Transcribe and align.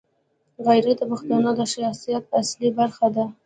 غیرت 0.65 0.97
د 0.99 1.01
پښتون 1.11 1.43
د 1.57 1.61
شخصیت 1.73 2.23
اصلي 2.39 2.69
برخه 2.79 3.07
ده. 3.15 3.25